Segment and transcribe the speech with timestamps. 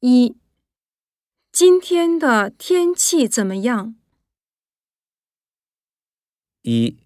[0.00, 0.40] 一，
[1.50, 3.96] 今天的天气怎么样？
[6.62, 7.00] 一，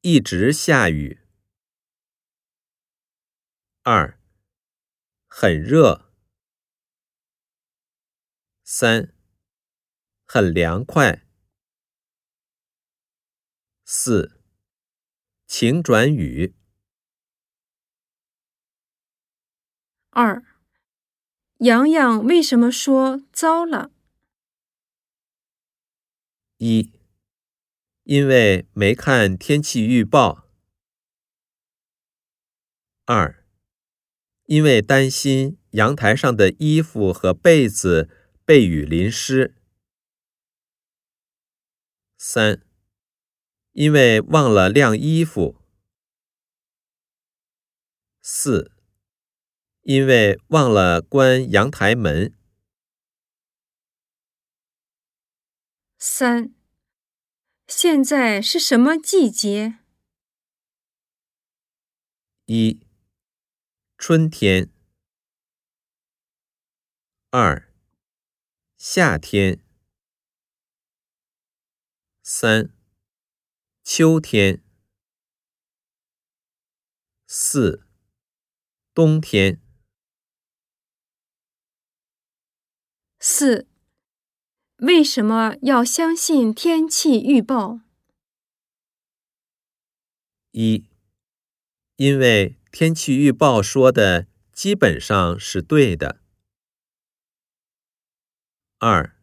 [0.00, 1.20] 一直下雨。
[3.84, 4.18] 二，
[5.28, 6.12] 很热。
[8.64, 9.14] 三，
[10.24, 11.24] 很凉快。
[13.84, 14.42] 四，
[15.46, 16.56] 晴转雨。
[20.10, 20.55] 二，
[21.66, 23.90] 洋洋为什么说糟了？
[26.58, 26.92] 一，
[28.04, 30.48] 因为没看天气预报。
[33.04, 33.44] 二，
[34.44, 38.08] 因为担心阳台上的衣服和被子
[38.44, 39.56] 被雨淋湿。
[42.16, 42.62] 三。
[43.72, 45.60] 因为忘了晾衣服。
[48.22, 48.70] 四，
[49.88, 52.34] 因为忘了关阳台门。
[55.96, 56.52] 三，
[57.68, 59.78] 现在是什么季节？
[62.46, 62.80] 一，
[63.96, 64.68] 春天。
[67.30, 67.72] 二，
[68.76, 69.60] 夏天。
[72.24, 72.72] 三。
[73.84, 74.64] 秋天，
[77.28, 77.86] 四，
[78.92, 79.60] 冬天。
[83.28, 83.66] 四，
[84.76, 87.80] 为什么要相信天气预报？
[90.52, 90.84] 一，
[91.96, 96.22] 因为天气预报说的基本上是对的。
[98.78, 99.18] 二，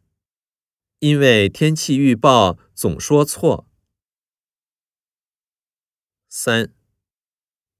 [0.99, 3.69] 因为天气预报总说错。
[6.27, 6.73] 三，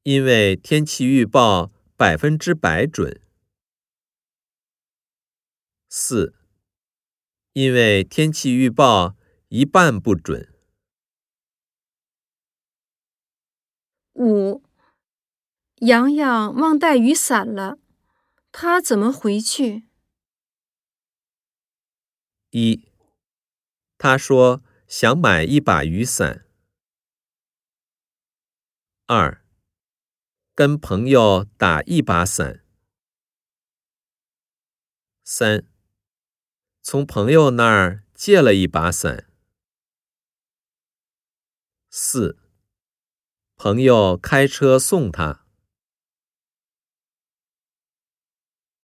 [0.03, 3.19] 因为天气预报百分之百准。
[5.95, 6.33] 四，
[7.51, 9.15] 因为天气预报
[9.49, 10.51] 一半不准。
[14.13, 14.63] 五，
[15.81, 17.77] 洋洋忘带雨伞了，
[18.51, 19.87] 他怎么回去？
[22.49, 22.89] 一，
[23.99, 26.47] 他说想买一把雨伞。
[29.05, 29.45] 二，
[30.55, 32.65] 跟朋友打一把伞。
[35.23, 35.67] 三，
[36.85, 39.29] 从朋友那儿借了一把伞。
[41.89, 42.37] 四，
[43.55, 45.42] 朋友开车送他。